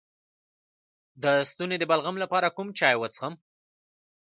[1.23, 3.33] د ستوني د بلغم لپاره کوم چای وڅښم؟